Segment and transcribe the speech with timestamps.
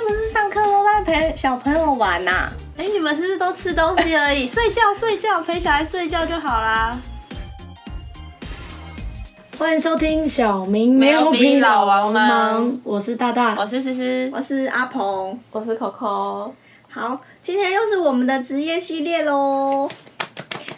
[0.00, 4.46] 是不是上课都在陪小朋友玩呐、哎、你们是不是都吃东西而已？
[4.48, 6.98] 睡觉睡觉，陪小孩睡觉就好啦。
[9.58, 11.30] 欢迎收听小明没有
[11.60, 13.54] 老王忙忙我是大大。
[13.58, 16.50] 我是思思，我是阿鹏，我是 Coco。
[16.88, 19.86] 好，今天又是我们的职业系列喽。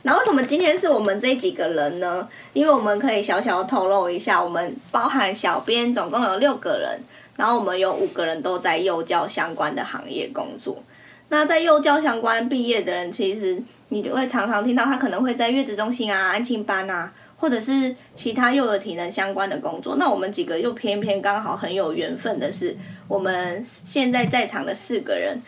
[0.02, 2.29] 那为什么今天是我们这几个人呢？
[2.52, 7.00] 因为我们可以小小透露一下，我们包含小编总共有六个人，
[7.36, 10.82] 然后我们有五个人都在幼教相关的行业工作。
[11.29, 19.96] 那在幼教相关毕业的人，其实你就会常常听到他可能会在月子中心啊、安亲班啊，或者是其他幼儿体能相关的工作。
[19.96, 22.77] 那我们几个又偏偏刚好很有缘分的是，
[23.08, 25.41] 我们现在在场的四个人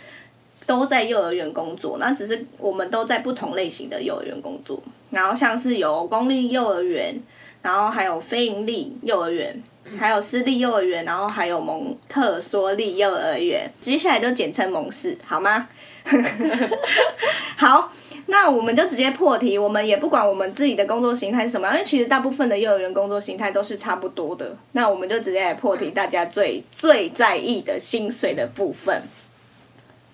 [0.64, 4.82] 都在幼儿园工作，那只是我们都在不同类型的幼儿园工作。
[5.10, 7.14] 然后像是有公立幼儿园，
[7.60, 9.62] 然后还有非营利幼儿园，
[9.98, 15.68] 还有私立幼儿园，然后还有蒙特梭利幼儿园，接下来就简称蒙氏，好吗？
[17.56, 17.92] 好，
[18.26, 24.56] 那我们就直接破题，我们也不管我们自己的工作形态是什么，因为其实大部分的幼儿园工作形态都是差不多的。
[24.72, 29.02] 那我们就直接来破题，大家最最在意的薪水的部分。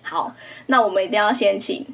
[0.03, 0.35] 好，
[0.67, 1.85] 那我们一定要先请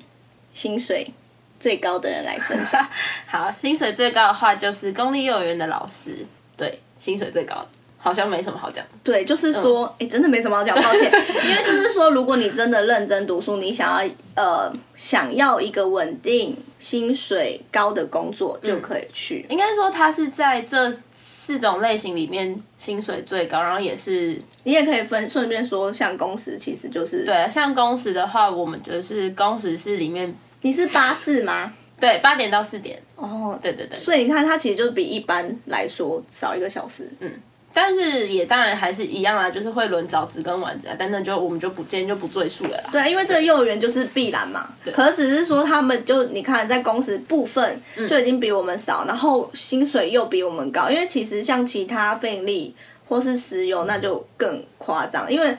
[0.53, 1.11] 薪水
[1.59, 2.87] 最高的人来分享。
[3.27, 7.69] 好，薪水最高的话就是公立幼儿园的老师，对，薪水最高的，
[7.99, 8.85] 好像没什么好讲。
[9.05, 11.05] 对，就是说，哎、真的没什么好讲，抱歉，
[11.49, 19.47] 因为就是说，如果你真的认真读书，你想要呃想要一个稳定、薪水高的工作，就可以去。
[19.49, 27.49] 应该说他是在这四种类型里面薪水最高，然后也是你也可以分顺便说，像工时其实就是，对。
[27.49, 31.73] 像工时的话，我们就是工时是里面你是八四吗？
[31.99, 33.99] 对八点到四点，哦，对对对。
[33.99, 37.09] 所以你看，它其实就比一般来说少一个小时。
[37.21, 37.33] 嗯，
[37.73, 42.91] 但是也当然还是一样啊，就是会轮早值跟晚值啊，但那就我们就不今天就不赘述了啦。
[42.93, 44.69] 对，因为这个幼儿园就是必然嘛。
[44.93, 52.75] 可是只是说他们就你看在工时部分就已经比我们少，然后薪水又比我们高，因为其实像其他非盈利
[53.09, 55.56] 或是石油那就更夸张，因为。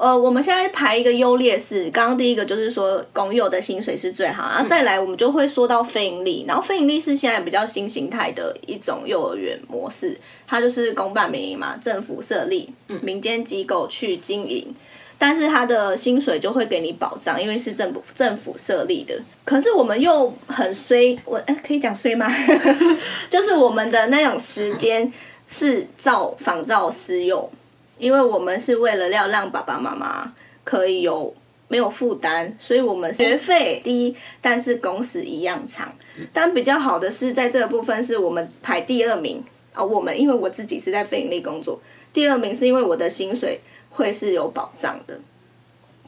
[0.00, 12.70] 呃，我们现在排一个优劣势，刚刚第一个就是说公有的薪水是最好，然后再来我们就会说到非盈利，然后非盈利是现在比较新形态的一种幼儿园模式，它就是公办民营嘛，政府设立，
[13.02, 14.74] 民间机构去经营，
[15.18, 19.14] 但是它的薪水就会给你保障，因为是政府政府设立的。
[19.44, 22.26] 可是我们又很衰，我哎、可以讲衰吗？
[23.28, 25.12] 就是我们的那种时间
[25.46, 27.50] 是照仿照私幼，
[28.00, 30.32] 因为我们是为了要让爸爸妈妈
[30.64, 31.32] 可以有
[31.68, 35.92] 没有负担，所以我们学费低，但是工时一样长。
[36.32, 41.80] 但比较好的是，在这个部分是我们排第二名啊、我们因为我自己是在非盈利工作，
[42.12, 45.18] 第二名是因为我的薪水会是有保障的，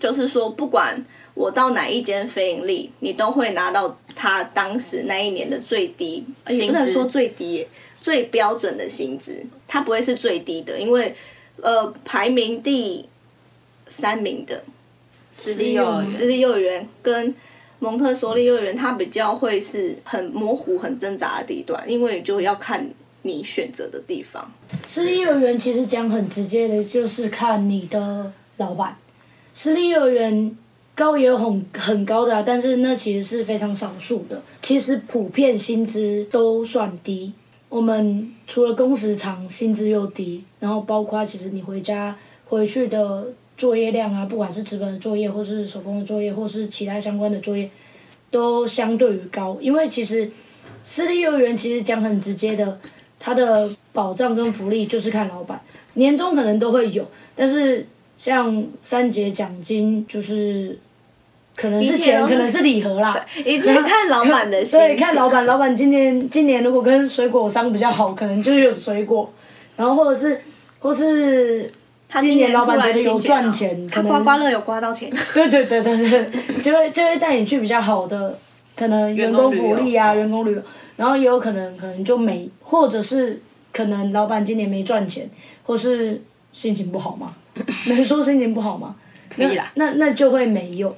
[0.00, 1.02] 就是说不管
[1.34, 7.66] 我到哪一间非盈利，你都会拿到他当时那一年的最低，也不能说最低，
[8.00, 11.14] 最标准的薪资，它不会是最低的，因为
[11.62, 13.06] 呃排名第
[13.88, 14.62] 三名的
[15.34, 17.34] 私立幼儿园私立幼儿园跟
[17.78, 22.88] 蒙特梭利幼儿园，它比较会是很模糊、很挣扎的地段，因为就要看
[23.22, 24.52] 你选择的地方。
[24.86, 28.96] 私立幼儿园其实讲很直接的，就是看你的老板。
[29.52, 30.56] 私立幼儿园
[30.94, 34.40] 高也有很很高的、啊，但是那其实是非常少数的。
[34.62, 37.32] 其实普遍薪资都算低。
[37.72, 47.70] 我们除了工时长，薪资又低，然后包括其实你回家回去的作业量啊，不管是纸本的作业，或是手工的作业，或是其他相关的作业，
[48.30, 49.56] 都相对于高。
[49.58, 50.30] 因为其实
[50.82, 52.78] 私立幼儿园其实讲很直接的，
[53.18, 55.58] 它的保障跟福利就是看老板，
[55.94, 57.86] 年终可能都会有，但是
[58.18, 60.78] 像三节奖金就是
[61.54, 63.24] 可能是钱，可能是礼盒啦。
[63.44, 69.30] 一定看老板的心情， 对，看老板，老板今年今年如果跟水果商比较好，可能就有水果，
[69.76, 70.40] 然后或者是
[70.78, 71.70] 或是
[72.08, 76.30] 他今年老板觉得有赚钱，可能刮刮乐有刮到钱，对对对对对，
[76.62, 78.38] 就会就会带你去比较好的，
[78.74, 80.62] 可能员工福利啊，员工旅游，
[80.96, 83.40] 然后也有可能可能就没，或者是
[83.72, 85.28] 可能老板今年没赚钱，
[85.64, 86.20] 或是
[86.52, 87.34] 心情不好嘛，
[87.88, 88.96] 能说心情不好吗？
[89.34, 89.70] 可以啦。
[89.74, 90.94] 那那那就会没有。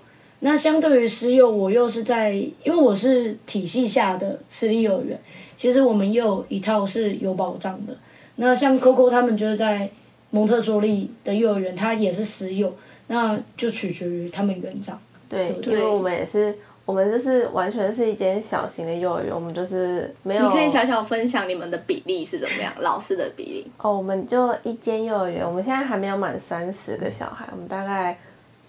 [0.47, 5.19] 那相对于私幼，我又是在，因为我是体系下的私立幼儿园，
[5.57, 7.97] 其实我们又有一套是有保障的。
[8.37, 9.89] 那像 Coco 他们就是在
[10.29, 12.71] 蒙特梭利的幼儿园，他也是私幼，
[13.07, 15.01] 那就取决于他们园长。
[15.31, 16.55] 对，对因为我们也是，
[16.85, 20.47] 我们就是完全是一间小型的幼儿园，我们就是没有。
[20.47, 23.67] 你可以小小分享你们的比例是怎么样，老师的比例。
[23.79, 28.19] 哦，我们就一间幼儿园，我们现在还没有满三十个小孩，我们大概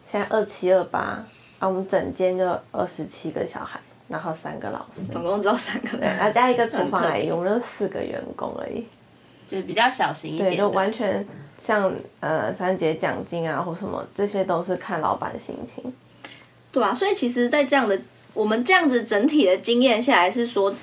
[0.06, 1.28] 现在二七二八
[1.66, 8.86] 啊，我们整间就二十七个小孩，然后三个老师，总共只有三个人，然后加一个 厨房很特别阿姨，我们就四个员工而已。
[9.48, 10.70] 就是比较小型一对，就。
[10.70, 11.26] 完全
[11.60, 15.84] 像呃三节奖金啊或什么，这些都是看老板的心情。
[16.72, 18.00] 对啊，所以其实，在这样的
[18.34, 20.76] 我们这样子整体的经验下来，是说，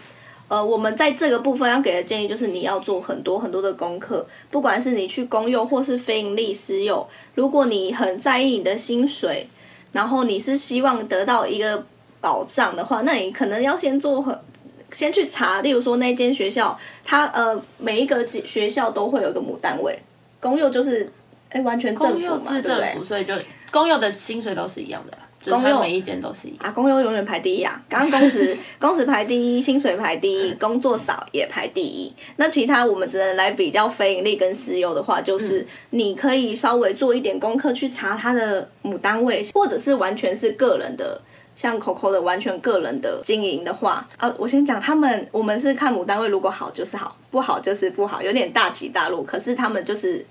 [0.49, 9.49] 呃，我们在这个部分要给的建议就是，你要做很多很多的功课，不管是你去公幼或是非营利私幼，如果你很在意你的薪水，
[9.93, 11.85] 然后你是希望得到一个
[12.21, 14.37] 保障的话，那你可能要先做很。
[14.95, 19.99] 先去查，例如说那间学校，它呃每一个学校都会有一个母单位，
[20.39, 21.11] 公幼就是
[21.49, 23.05] 哎完全政府嘛，公幼制对不对政府，？
[23.05, 23.33] 所以就
[23.71, 25.17] 公幼的薪水都是一样的
[25.51, 26.59] 公幼它每一间都是一样。
[26.63, 27.83] 啊，公优永远排第一啊！
[27.89, 32.13] 刚刚工时工时排第一，薪水排第一，工作少也排第一。
[32.37, 41.21] 那其他我们只能来比较非盈利跟私有的话，就是你可以稍微做一点功课去查它的母单位，或者是完全是个人的。
[41.55, 49.23] 像 Coco 的完全个人的经营的话，啊，我先讲他们，我们是看母单位，如果好就是好，不好就是不好，有点大起大落。
[49.23, 50.25] 可是他们就是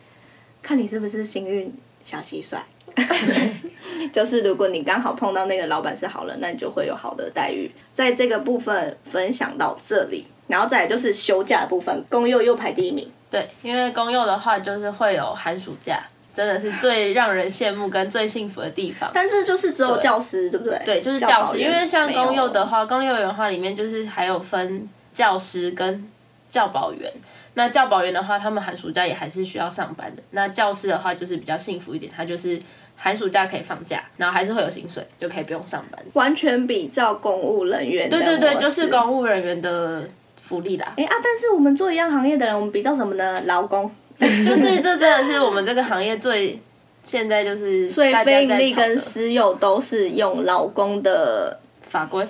[0.63, 1.71] 看你是不是幸运
[2.03, 2.57] 小蟋蟀，
[4.11, 7.71] 就是如果你刚好碰到那个老板是好人，那你就会有好的待遇。
[7.93, 13.09] 在这个部分分享到这里，然后再来就是休假的部分，公幼又排第一名。
[13.29, 16.01] 对，因为公幼的话就是会有寒暑假，
[16.35, 19.09] 真的是最让人羡慕跟最幸福的地方。
[19.13, 20.81] 但这就是只有教师，对不对？
[20.83, 26.09] 对，就是教师，因为像公幼的话，公立幼儿园的话里面就是还有分教师跟
[26.49, 27.09] 教保员。
[27.53, 30.23] 那教保员的话，他们寒暑假也还是需要上班的。
[30.31, 32.57] 那教师的话就是比较幸福一点，他就是
[33.03, 35.99] 寒暑假可以放假，然后还是会有薪水，就可以不用上班。
[36.13, 40.07] 完全比照公务人员的对对对，就是公务人员的
[40.39, 40.93] 福利啦。
[40.97, 43.41] 哎啊，但是我们做一样行业的人，我们比较什么呢？
[43.45, 43.89] 劳工。
[44.19, 46.59] 就是这真的是我们这个行业最
[47.03, 52.27] 现在就是所以非盈利跟私有都是用劳工的法规。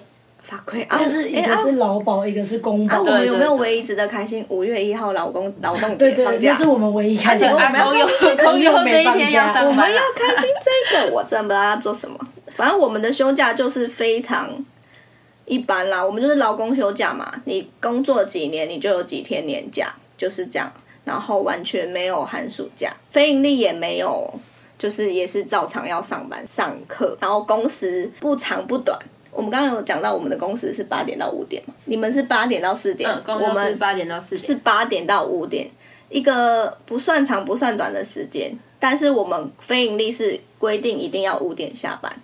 [0.52, 2.98] 法规啊，就是一个是劳保，一个是公保。
[2.98, 4.46] 啊，我们有没有唯一值得开心？
[4.50, 7.78] 五月一号劳工劳动对对，节放假那是我们唯一开心的啊事。
[8.44, 10.50] 公有有有没那一天要上班啊我们要开心
[10.92, 12.20] 这个，我真的不知道要做什么。
[12.50, 14.50] 反正我们的休假就是非常
[15.46, 20.70] 一般啦，我们就是劳工休假嘛，你工作几年你就有几天年假，就是这样。
[21.06, 24.32] 然后完全没有寒暑假，非盈利也没有，
[24.78, 29.00] 就是也是照常要上班上课，然后工时不长不短。
[29.42, 34.56] 我们刚刚有讲到我们的公司是八点到五点嘛，你们是八点到四点，嗯，公我们是们八点到四点是。
[34.58, 35.68] 八点到五点，
[36.10, 38.56] 一个不算长不算短的时间。
[38.78, 42.16] 但是我们非盈利是规定一定要五点下班，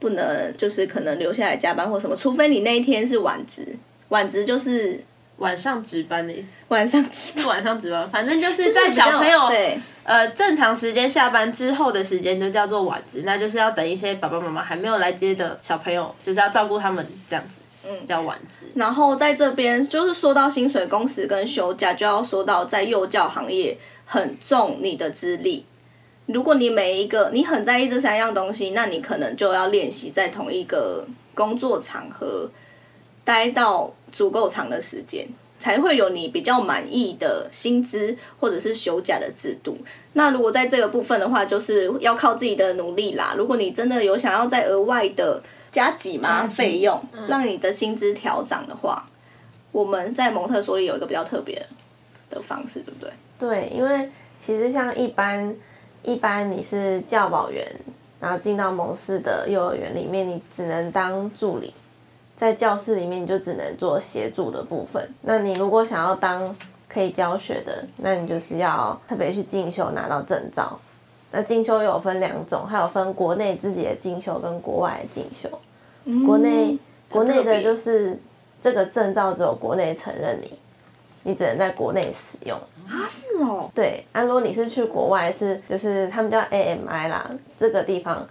[0.00, 3.64] 不能就是可能留下来加班或什么，除非你那一天是晚值，
[4.08, 5.00] 晚值就是
[5.38, 18.66] 晚上值班的意思，晚上值晚上值班，反正就是在小朋友对呃正常时间下班之后的时间就叫做晚值，那就是要等一些爸爸妈妈还没有来接的小朋友，就是要照顾他们这样子，嗯，叫晚值。
[18.76, 25.66] 然后在这边就是说到薪水、工时跟休假，就要说到在幼教行业很重你的资历。
[26.26, 32.48] 如果你每一个你很在意这三样东西，那你可能就要练习在同一个工作场合
[33.24, 35.26] 待到足够长的时间，
[35.58, 39.78] 才会有你比较满意的薪资或者是休假的制度。
[40.12, 43.34] 那如果在这个部分的话，就是要靠自己的努力啦。
[43.36, 49.08] 如果你真的有想要再额外的加几嘛费用，让你的薪资调涨的话，
[49.72, 51.66] 我们在蒙特梭利有一个比较特别
[52.30, 53.10] 的方式，对不对？
[53.36, 55.52] 对，因为其实像一般
[56.04, 57.66] 一般你是教保员，
[58.20, 61.74] 然后进到蒙氏的幼儿园里面，你只能当助理，
[62.36, 65.08] 在教室里面你就只能做协助的部分。
[65.22, 66.54] 那你如果想要当
[66.88, 70.78] 可以教学的，那你就是要特别去进修拿到证照。
[71.30, 75.48] 那进修有分两种，还有分国内自己的进修跟国外的进修。
[76.24, 78.16] 国内国内的就是
[78.62, 80.58] 这个证照只有国内承认你，
[81.24, 82.56] 你只能在国内使用。
[82.86, 88.24] 啊，是哦，对，啊，如果你是去国外，是就是他们叫 AMI 啦，这个地方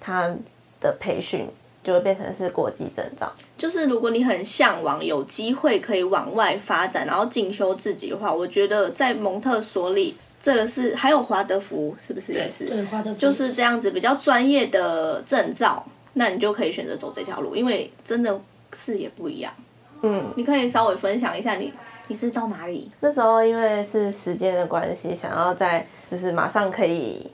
[0.00, 0.34] 它
[0.80, 1.48] 的培训
[1.82, 3.30] 就会变成是国际证照。
[3.56, 12.64] 就是如果你很向往有机会可以往外发展，然后进修自己的话，我觉得在蒙特梭利这个是还有华德福是不是也是？
[12.66, 15.84] 对，花的就是这样子比较专业的证照，
[16.14, 18.40] 那你就可以选择走这条路，因为真的
[18.72, 19.52] 视野不一样。
[20.02, 21.70] 嗯，你可以稍微分享一下你
[22.08, 22.90] 你是到哪里？
[23.00, 27.30] 那时候因为是时间的关系，想要在就是马上可以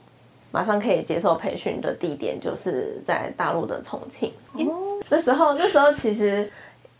[0.57, 4.33] 马上可以接受培训的地点，就是在大陆的重庆。
[4.53, 6.51] 哦，那时候那时候其实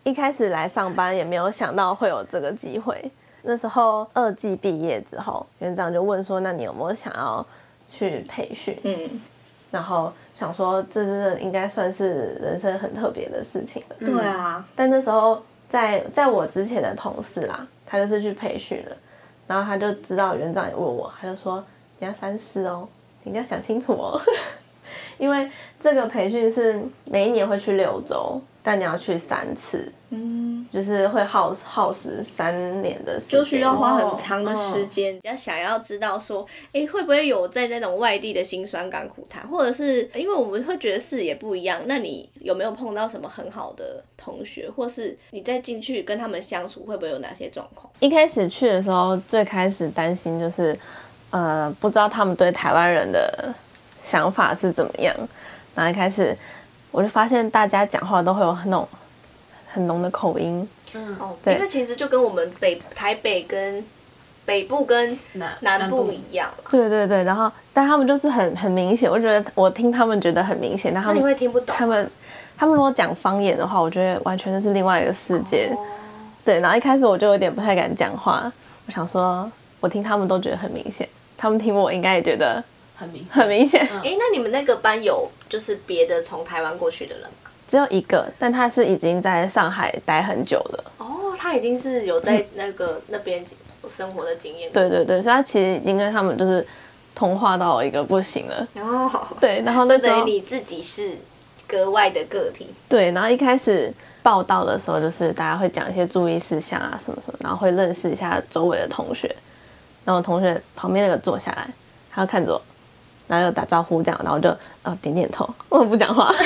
[0.03, 3.11] 一开始来上班也没有想到会有这个机会。
[3.41, 7.43] 那时候二季毕业之后，园长就问说：“那你有没有想要
[7.89, 9.19] 去培训？”嗯，
[9.71, 13.95] 然后想说这真的应该算是人生很特别的事情了。
[13.99, 18.95] 对啊，但那时候在在我之前的同事啦，他就是去培训了，
[19.47, 21.63] 然后他就知道园长也问我，他就说
[21.97, 22.87] 你要三思哦，
[23.23, 24.19] 你一定要想清楚哦，
[25.17, 25.49] 因为
[25.81, 35.19] 这个培训是每一年会去六周，但你要去三次，嗯，就是会耗耗时三年的时间，就需要花很长的时间。
[35.23, 47.91] 要想要知道说，哎，会不会有在那种外地的辛酸甘苦谈，或者是因为我们会觉得视野不一样，那你有没有碰到什么很好的同学，或是你再进去跟他们相处，会不会有哪些状况？
[47.99, 50.77] 一开始去的时候，最开始担心就是，
[51.29, 53.53] 呃，不知道他们对台湾人的
[54.03, 55.13] 想法是怎么样。
[55.75, 56.35] 然后一开始
[56.91, 58.87] 我就发现大家讲话都会有那种
[59.67, 60.67] 很浓的口音，
[61.19, 63.83] 哦，对因为其实就跟我们北台北跟
[64.45, 71.75] 北部跟南南部一样嘛，对对对，然后但他们就是很很明显，我觉得我听他们觉得很明显，但他们你们会听不懂。
[71.77, 72.09] 他们
[72.57, 75.69] 他们如果讲方言的话，我觉得完全就是另外一个世界。
[75.71, 75.77] 哦
[76.45, 78.49] 对，然后一开始我就有点不太敢讲话，
[78.85, 81.05] 我想说，我听他们都觉得很明显，
[81.37, 82.63] 他们听我应该也觉得
[82.95, 83.81] 很明很明显。
[84.03, 87.51] 哎、那你们那个班有就是别的从台湾过去的人吗？
[87.69, 90.91] 只有一个，但他是已经在上海待很久了。
[90.97, 93.45] 哦，他已经是有在那个、那边
[93.89, 94.71] 生活的经验。
[94.71, 96.65] 对对对，所以他其实已经跟他们就是
[97.13, 98.67] 通话到一个不行了。
[98.75, 101.17] 哦，对，然后那时候等于你自己是
[101.67, 102.67] 格外的个体。
[102.87, 109.29] 对，然后一开始报道的时候，就是大家会讲一些注意事项啊什么什么，然后会认识一下周围的同学。
[110.07, 111.67] 然后我同学旁边那个坐下来，
[112.09, 112.61] 他就看着我，
[113.27, 114.49] 然后就打招呼这样，然后就
[114.83, 116.33] 呃点点头，我不讲话。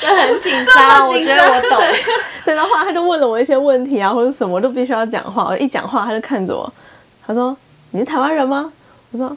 [0.00, 1.78] 就很紧张， 我觉得我懂。
[2.46, 5.48] 对，然后后来他就问了我一些问题啊，或者什么，我就必须要讲话。
[5.48, 6.72] 我一讲话，他就看着我，
[7.26, 7.54] 他说
[7.90, 8.72] ：“你是台湾人吗？”
[9.12, 9.36] 我说：“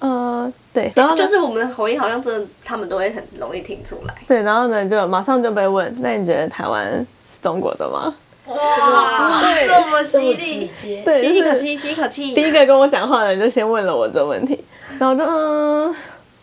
[0.00, 4.14] 呃，对。”然后就是我们的口音好像真的，他们都会很容易听出来。
[4.26, 8.12] 对，然后呢就马上就被问：“那你觉得台湾是中国的吗
[8.50, 12.34] 哇，这么犀这么直利，接？”，对，就是吸一口气，吸一口气。
[12.34, 14.62] 第一个跟我讲话的人就先问了我这个问题，
[14.98, 15.94] 然后就嗯。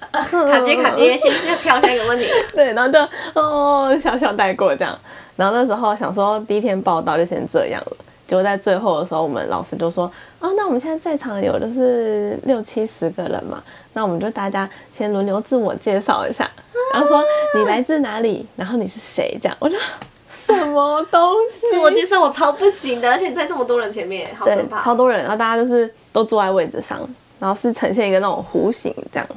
[0.10, 2.26] 卡接卡接，先先挑下一个问题。
[2.54, 3.00] 对，然后就
[3.34, 4.98] 哦小小带过这样，
[5.36, 10.06] 然后那时候想说第一天报道就先这样了，结果在最后的时候，我们老师就说
[10.40, 13.62] 啊、那我们现在在场有的是六七十个人嘛，
[13.94, 16.50] 那我们就大家先轮流自我介绍一下，
[16.94, 17.22] 然后说
[17.56, 19.78] 你来自哪里，然后你是谁这样，我就
[20.56, 21.68] 什么东西？
[21.72, 24.82] 自我介绍我超不行的，而且在这么多人前面，好可，怕。
[24.82, 27.00] 超多人，然后大家就是都坐在位置上，
[27.40, 29.28] 然后是呈现一个那种弧形这样，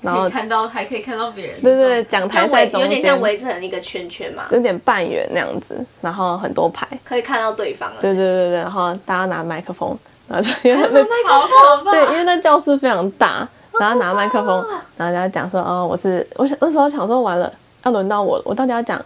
[0.00, 1.60] 然后看到还可以看到别人。
[1.60, 6.86] 对对对，讲台在中间，有点像围成一个圈圈嘛，有点半圆那样子，然后很多排。
[7.04, 7.96] 可以看到对方了。
[8.00, 9.96] 对对对对，然后大家拿麦克风，
[10.28, 11.90] 然后就因为那 好可怕。
[11.90, 13.46] 对，因为那教室非常大，
[13.78, 14.64] 然后拿麦克风，
[14.96, 17.52] 然后就要讲说，哦，我是我想那时候想说完了，
[17.84, 18.98] 要轮到我，我到底要讲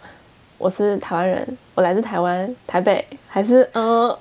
[0.58, 4.16] 我是台湾人，我来自台湾台北，还是嗯，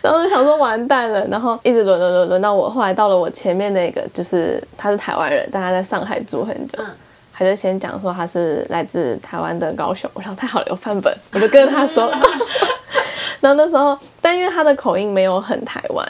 [0.00, 6.78] 然后就想说完蛋了，然后一直轮轮轮轮到我，后来到了我前面那个，就是他是台湾人，但他在上海住很久。
[6.78, 6.86] 嗯
[7.34, 12.06] 他就先讲说他是来自台湾的高雄，我想太好了，有范本，我就跟着他说。
[13.40, 16.06] 然后那时候，但因为他的口音没有很台湾，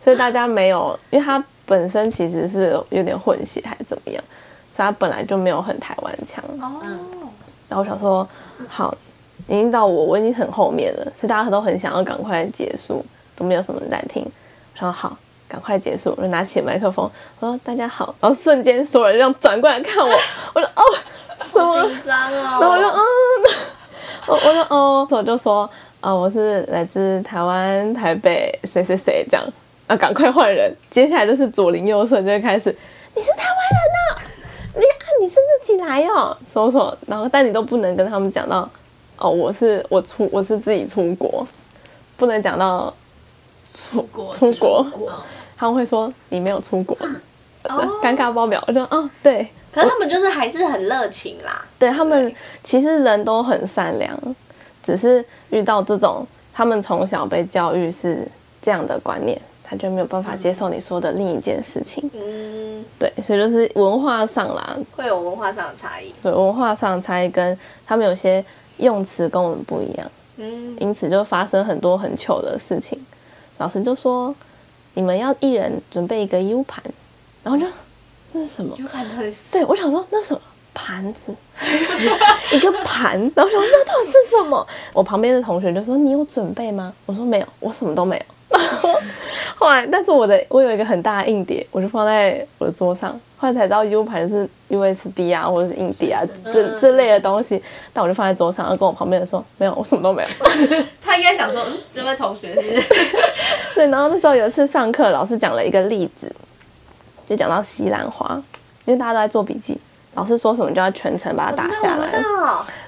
[0.00, 4.22] 所以大家没有，因为他本身其实是有点混血还是怎么样，
[4.70, 6.44] 所以他本来就没有很台湾腔。
[6.60, 6.82] 哦，
[7.68, 8.26] 然后我想说，
[8.68, 8.96] 好，
[9.46, 13.04] 已经到我，我已经很后面了，所以大家都很想要赶快结束，
[13.36, 14.24] 都没有什么人在听。
[14.24, 15.16] 我说好，
[15.48, 17.10] 赶快结束，我就拿起麦克风，
[17.40, 20.12] 我说大家好，然后瞬间所有人这样转过来看我，
[20.54, 20.82] 我说哦，
[21.42, 21.82] 什么？
[21.88, 22.58] 紧张哦。
[22.60, 23.00] 然后我就嗯，
[24.26, 25.68] 我我就哦，我就说
[26.00, 29.44] 啊、我是来自台湾台北谁谁谁这样，
[29.88, 30.72] 啊，赶快换人。
[30.90, 32.74] 接下来就是左邻右舍就会开始，
[33.16, 33.87] 你是台湾人呐、
[34.78, 38.68] 你啊你是自己来哦，什么什么，然后但你都不能跟他们讲到，
[39.18, 41.46] 哦，我是我出我是自己出国，
[42.16, 42.94] 不能讲到
[43.74, 44.86] 出国出国。
[44.94, 45.12] 嗯
[45.60, 46.96] 他们会说你没有出国，
[48.00, 48.62] 尴尬爆表。
[48.68, 51.66] 我就哦对，可是他们就是还是很热情啦。
[51.76, 52.32] 对他们
[52.62, 54.16] 其实人都很善良，
[54.84, 58.24] 只是遇到这种他们从小被教育是
[58.62, 59.36] 这样的观念，
[59.68, 62.10] 他就没有办法接受你说的另一件事情。
[62.14, 66.10] 嗯，对，所以就是文化上啦，会有文化上的差异。
[66.22, 68.42] 对文化上的差异跟他们有些
[68.78, 72.98] 用词跟我们不一样，嗯，因此就发生很多很糗的事情。
[73.58, 74.34] 老师就说
[74.94, 76.82] 你们要一人准备一个 U 盘，
[77.42, 77.66] 然后就
[78.32, 78.74] 那是什么？
[78.78, 80.40] 有可能对，我想说那什么
[80.72, 81.34] 盘子，
[82.56, 84.66] 一个盘，然后我想说那到底是什么？
[84.94, 86.94] 我旁边的同学就说你有准备吗？
[87.04, 88.22] 我说没有，我什么都没有。
[88.50, 89.00] 后
[89.56, 93.18] 后来，但是我的我有一个很大的硬碟，我就放在我的桌上。
[93.40, 97.62] 后来才知道 U 盘是 USB 啊，或者是硬碟啊，这这类的东西。
[97.92, 100.28] 但我就放在桌上，然后跟我旁边的说：“没有，我什么都没有。
[101.00, 102.82] 他应该想说，嗯，这位同学是。
[103.76, 106.34] 对，然后那时候有一次上课，老师讲了一个例子，
[107.28, 108.42] 就讲到西兰花，
[108.86, 109.78] 因为大家都在做笔记，
[110.14, 112.10] 老师说什么就要全程把它打下来。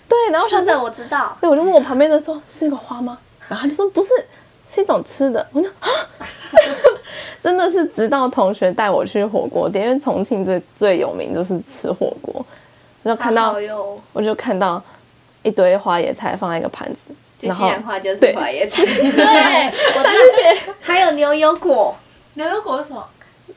[0.09, 1.37] 对，然后是的，我知道。
[1.40, 3.17] 对，我就问我旁边的说：“是一个花吗？”
[3.49, 4.09] 然后他就说：“不是，
[4.73, 5.47] 是一种吃的。
[5.53, 5.89] ”我说：“啊。
[7.43, 12.45] ”真的是直到同学带我去火锅店，因为重庆最最有名就是吃火锅，
[13.03, 13.57] 我就看到，
[14.12, 14.83] 我就看到
[15.43, 21.97] 一堆花椰菜放在一个盘子，然后花就是花椰菜， 对，我之前还有牛油果，
[22.35, 23.03] 牛油果是什么？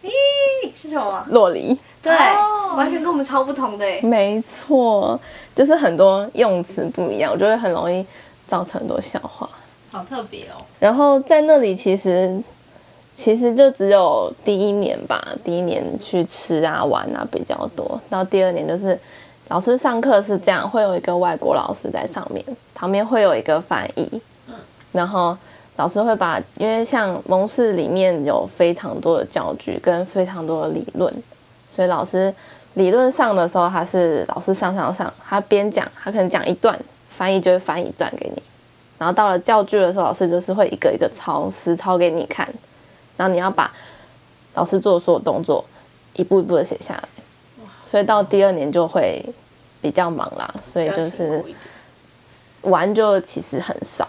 [0.01, 1.25] 咦，是什么？
[1.29, 2.13] 洛梨，对，
[2.77, 5.19] 完全跟我们超不同的，没错，
[5.53, 8.05] 就是很多用词不一样，我觉得很容易
[8.47, 9.49] 造成很多笑话，
[9.93, 10.59] 好特别哦。
[10.79, 12.41] 然后在那里其实。
[13.15, 18.01] 其实就只有第一年吧，第一年去吃啊玩啊比较多。
[18.09, 18.99] 到第二年就是
[19.49, 24.19] 老师上课是这样，会有一个外国老师在上面，旁边会有一个翻译。
[24.91, 25.37] 然后
[25.75, 31.13] 老师会把，因为像蒙氏里面有非常多的教具跟非常多的理论，
[31.69, 32.33] 所以老师
[32.73, 36.79] 理论上的时候，他是老师上上上，他边讲，他可能讲一段，
[37.11, 38.41] 翻译就会翻一段给你。
[39.03, 42.47] 然后到了教具的时候，老师就是会一个一个抄实抄给你看。
[43.17, 43.69] 然后你要把
[44.53, 45.65] 老师做的所有动作
[46.13, 47.03] 一步一步的写下来，
[47.83, 49.21] 所以到第二年就会
[49.81, 51.43] 比较忙啦，所以就是
[52.61, 54.07] 玩就其实很少。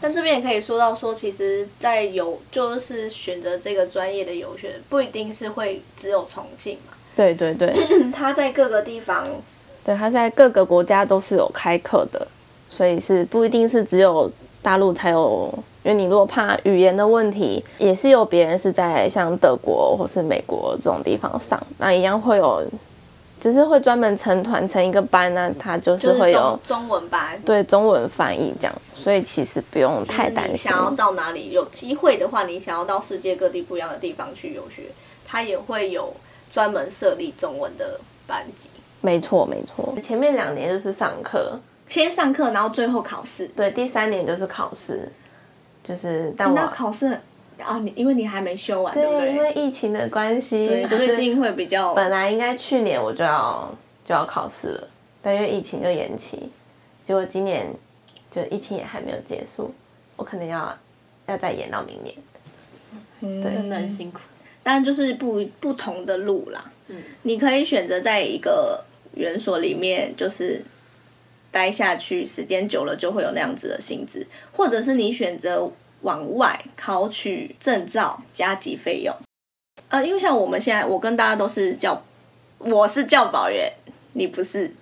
[0.00, 6.94] 但这边也可以说到说，其实，在游就是选择这个专业的游学，不一定是会只有重庆嘛。
[7.14, 9.28] 对对对， 他在各个地方，
[9.84, 12.26] 对他在各个国家都是有开课的，
[12.70, 14.30] 所以是不一定是只有
[14.62, 15.52] 大陆才有。
[15.82, 22.62] 因为你如果怕语言的问题，也是有别人是在像德国或是美国这种地方上，那一样会有，
[23.40, 30.58] 就是会专门成团成一个班呢，他就是会有中文班，对中文翻译这样，所以其实不用太担心。
[30.58, 34.82] 想要到哪里有机会的话，你想要到世界各地不一样的地方去游学，
[35.26, 36.12] 他也会有
[36.52, 38.68] 专门设立中文的班级。
[39.00, 41.58] 没错没错，前面两年就是上课，
[41.90, 43.46] 先上课，然后最后考试。
[43.48, 45.06] 对，第三年就是考试。
[45.82, 47.18] 就是，但我考试
[47.58, 49.32] 啊，你因为你还没修完，对不对？
[49.32, 51.94] 因为疫情的关系，最近会比较。
[51.94, 53.74] 本来应该去年我就要
[54.04, 54.88] 就要考试了，
[55.22, 56.50] 但因为疫情就延期，
[57.02, 57.66] 结果今年
[58.30, 59.74] 就疫情也还没有结束，
[60.16, 60.78] 我可能要
[61.26, 62.14] 要再延到明年。
[63.20, 64.20] 嗯，真的很辛苦，
[64.62, 66.70] 但就是不不同的路啦。
[66.88, 70.62] 嗯，你可以选择在一个园所里面，就是。
[71.50, 75.70] 待下去时间久了就会有那样子的性质，或者是你选择
[76.02, 79.12] 往外考取证照加急费用。
[79.88, 82.00] 呃，因为像我们现在，我跟大家都是教，
[82.58, 83.72] 我是教保员，
[84.12, 84.72] 你不是，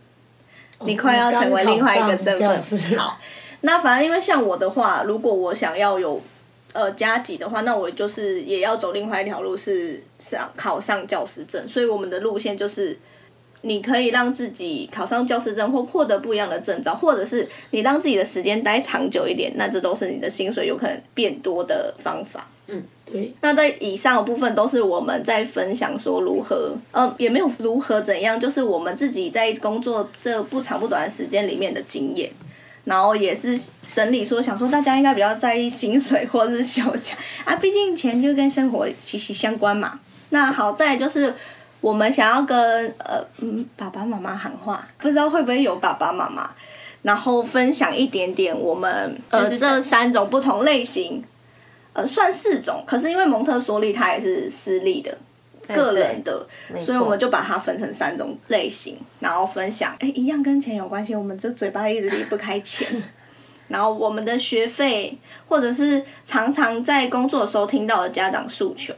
[0.81, 2.99] 你快要成为另外一个身份。
[2.99, 3.19] 好，
[3.63, 6.21] 那反正因为像我的话，如果我想要有
[6.75, 11.67] 呃加急的话，那我就是也要走另外一条路，是上考上教师证。
[11.67, 12.99] 所以我们的路线就是。
[13.63, 22.47] 你可以让自己考上教师证或获得不一样的证照，或者是你让自己的时间待长久一点，那这都是你的薪水有可能变多的方法。
[22.69, 23.33] 嗯，对。
[23.41, 32.31] 那在以上的部分都是我们在分享说如何，呃，也没有如何怎样，就是我们自己在工作这不长不短的时间里面的经验，
[32.85, 33.59] 然后也是
[33.93, 39.99] 整理说想说大家应该比较在意薪水或是休假啊，毕竟钱就跟生活息息相关嘛。
[40.29, 41.35] 那好在就是。
[41.81, 42.59] 我们想要跟
[42.99, 46.51] 呃嗯爸爸妈妈喊话，不知道会不会有爸爸妈妈，
[47.03, 51.23] 然后分享一点点我们呃这三种不同类型，
[51.93, 55.17] 呃算四种，可是因为蒙特梭利它也是私立的，
[55.69, 56.47] 个人的，
[56.85, 62.89] 所以我们就把它分成三种类型，然后分享，哎一样跟钱有关系，我们这嘴巴一直离不开钱，
[63.69, 68.93] 然后我们的学费，或者是常常在工作的时候听到的家长诉求。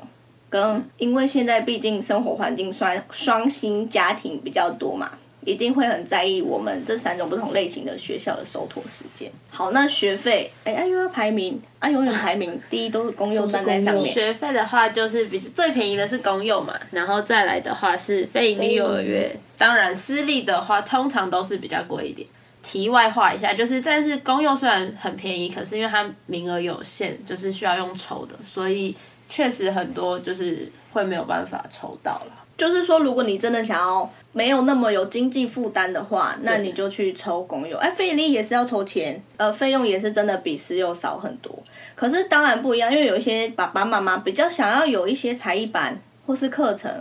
[0.51, 5.13] 跟因为现在毕竟生活环境双双薪家庭比较多嘛，
[5.45, 9.31] 一定会很在意我们这三种不同类型的学校的收托时间。
[9.49, 14.05] 好，那学费，哎，啊又要排名，啊永远排名第一都是公幼站在上面。
[14.13, 22.27] 学费的话，就是比最便宜的是公幼嘛，然后再来的话是非盈利幼儿园，当然私立的话通常都是比较贵一点。
[22.63, 28.95] 题外话一下，就是但是公幼虽然很便宜，可是因为它名额有限，就是需要用抽的，所以。
[29.31, 32.37] 确实很多就是会没有办法抽到了。
[32.59, 37.79] 就是说，如果你真的想要没有那么有经济负担的话，那你就去抽公有。
[37.79, 41.59] 哎，费力也是要抽钱，呃，费用也是真的比私有少很多。
[41.95, 46.93] 可是当然不一样，因为有一些爸爸妈妈比较想要有一些才艺班或是课程，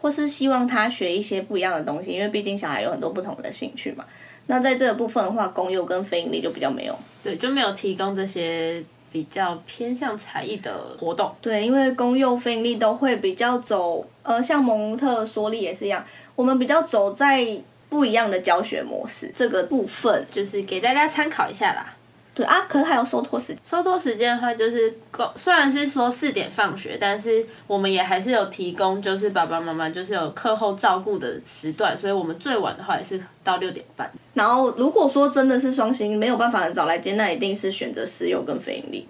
[0.00, 4.04] 或是希望他学一些不一样的东西，因为毕竟小孩有很多不同的兴趣嘛。
[4.46, 6.98] 那在这个部分的话，公有跟非盈利就比较没有。
[7.22, 8.82] 对，就没有提供这些
[9.14, 11.32] 比较偏向才艺的活动。
[11.40, 17.46] 对，因为公幼非盈利都会比较走，呃，像蒙特梭利也是一样，我们比较走在
[17.88, 20.26] 不一样的教学模式这个部分。
[20.32, 21.94] 就是给大家参考一下啦。
[22.34, 34.10] 对啊，可是还有收托时间，收托时间的话，就是够虽然是说四点放学，但是我们也还是有提供，就是爸爸妈妈就是有课后照顾的时段，所以我们最晚的话也是到六点半。
[34.32, 39.06] 然后如果说真的是双薪没有办法很早来接，那一定是选择私幼跟非盈利，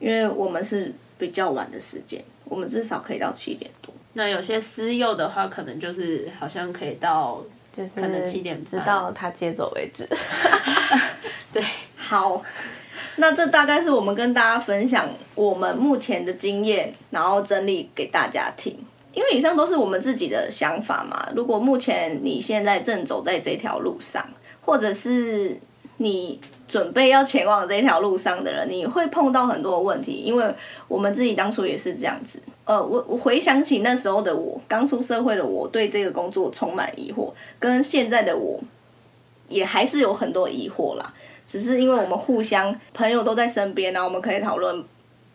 [0.00, 3.92] 因为我们是比较晚的时间，我们至少可以到七点多。
[4.14, 7.42] 那有些私幼的话，可能就是好像可以到
[7.76, 10.08] 就是可能七点半直到他接走为止。
[11.52, 11.62] 对。
[12.12, 12.42] 好，
[13.16, 18.76] 那这大概是我们跟大家分享我们目前的经验，然后整理给大家听。
[19.14, 21.26] 因为以上都是我们自己的想法嘛。
[21.34, 24.22] 如果目前你现在正走在这条路上，
[24.60, 25.58] 或者是
[25.96, 30.12] 你准备要前往这条路上的人，你会碰到很多问题。
[30.12, 30.54] 因为
[30.88, 32.42] 我们自己当初也是这样子。
[32.66, 38.60] 呃，我我回想起那时候的我，刚出社会的我，对这个工作充满疑惑，跟现在的我
[39.48, 41.14] 也还是有很多疑惑啦。
[41.52, 44.82] 只是因为我们互相朋友都在身边，然后我们可以讨论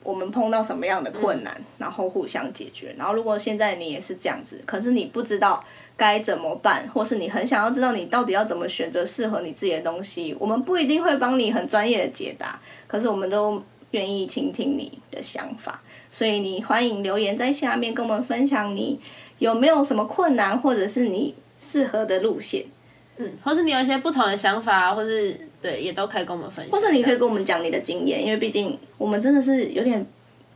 [0.01, 2.95] 我们碰到什么样的困难，然后互相解决。
[2.97, 5.63] 然后如果现在你也是这样子，可是你不知道
[5.95, 15.79] 该怎么办，或是你很想要知道你到底要怎么选择适合你自己的东西，我们不一定会帮你很专业的解答，可是我们都愿意倾听你的想法。
[16.11, 18.99] 所以你欢迎留言在下面跟我们分享你
[19.37, 21.35] 有没有什么困难，或者是你
[21.71, 22.65] 适合的路线。
[23.17, 25.39] 嗯，或是你有一些不同的想法，或是。
[25.61, 26.71] 对，也都可以跟我们分享。
[26.71, 30.05] 或者你可以跟我们讲你的经验，因为毕竟我们真的是有点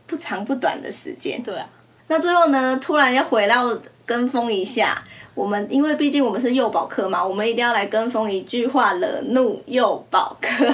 [0.06, 1.42] 不长不短的时间。
[1.42, 1.68] 对啊。
[2.08, 5.02] 那最后呢，突然要回到跟风一下，
[5.34, 10.66] 我们因为毕竟我们是幼保课嘛，我们一定要来跟风一句话，惹怒幼保课，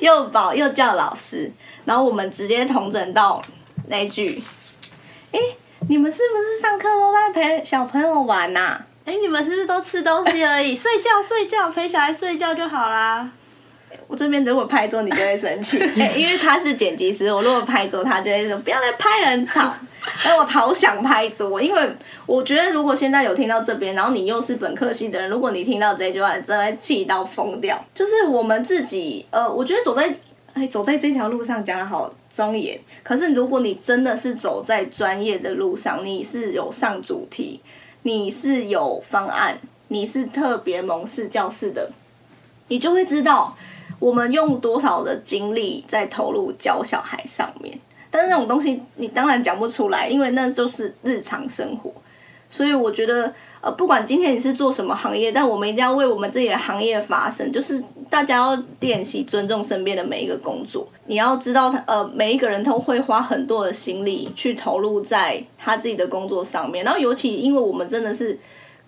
[0.00, 1.50] 幼保幼教老师，
[1.84, 3.40] 然后我们直接同整到
[3.86, 4.42] 那句：
[5.30, 5.38] 哎，
[5.88, 8.82] 你们是不是上课都在陪小朋友玩呐？
[9.04, 13.30] 哎，你们是不是都吃东西而已， 睡觉睡觉，陪小孩睡觉就好啦？
[14.06, 15.78] 我这边如果拍桌，你就会生气，
[16.16, 17.32] 因为他是剪辑师。
[17.32, 19.72] 我如果拍桌，他就会说不要再拍很吵。
[20.24, 21.92] 哎，我好想拍桌，因为
[22.24, 27.78] 我觉得如果现在有听到这边，然后你又是本科系的人，如果你听到这句话，真的气到疯掉。
[27.94, 30.12] 就是我们自己，呃，我觉得走在
[30.54, 37.60] 哎走在这条路上讲的好庄严，可是如果你真的是走在专业的路上，你是有上主题，
[38.04, 41.90] 你是有方案，你是特别蒙氏教室的，
[42.68, 43.54] 你就会知道。
[44.00, 47.78] 我们用多少的精力在投入教小孩上面？
[48.10, 51.92] 但是那种东西你当然讲不出来，因为那就是日常生活。
[52.48, 57.52] 所以我觉得，呃，不管今天你是做什么行业，但我们一定要为我们自己的行业发声。
[57.52, 60.88] 就是大家要练习尊重身边的每一个工作。
[61.06, 66.84] 你要知道，他呃，每一个人都会花很多的心力去投入在他自己的工作上面。
[66.84, 68.36] 然后尤其因为我们真的是。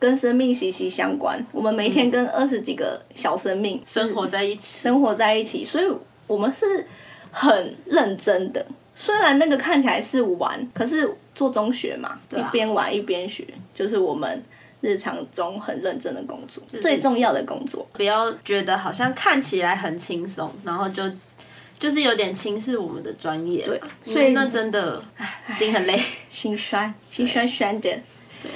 [0.03, 5.85] 跟生命息息相关，我们每天跟二十几个小生命生活在一起，生活在一起，所以
[6.27, 6.85] 我们是
[7.31, 8.67] 很认真的。
[8.97, 14.43] 虽然那个看起来是玩，可是做中学嘛，一边玩一边学，就是我们
[14.81, 17.87] 日常中很认真的工作，最重要的工作。
[17.93, 21.05] 不要觉得好像看起来很轻松，然后就
[21.79, 23.81] 就是有点轻视我们的专业，对，
[24.13, 25.01] 所以那真的
[25.55, 25.97] 心很累，
[26.29, 27.97] 心酸，心酸酸的。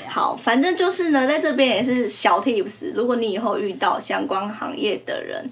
[0.09, 2.92] 好，反正就是呢，在这边也是小 tips。
[2.94, 5.51] 如果你以后遇到相关行业的人，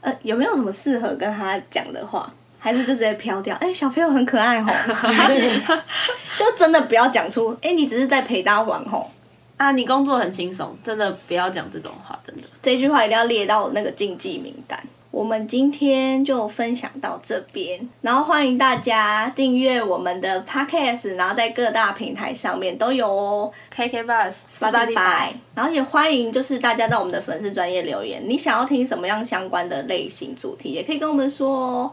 [0.00, 2.32] 呃，有没有什么适合跟他讲的话？
[2.58, 3.54] 还是就直接飘掉？
[3.56, 4.72] 哎，小朋友很可爱吼，
[6.38, 9.10] 就真的不要讲出，哎，你只是在陪他玩吼。
[9.58, 12.42] 啊，你工作很轻松，真的不要讲这种话，真的。
[12.62, 14.82] 这句话一定要列到那个禁忌名单。
[15.14, 31.92] 我们今天就分享到这边，然后欢迎大家订阅我们的 podcast，然后在各大平台上面都有哦，KK Bus、Spotify，然后也欢迎就是大家到我们的粉丝专业留言，你想要听什么样相关的类型主题，也可以跟我们说哦。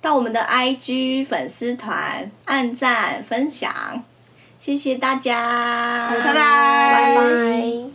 [0.00, 4.02] 到我们的 IG 粉丝团按赞分享，
[4.58, 7.92] 谢谢大家，拜拜，拜拜。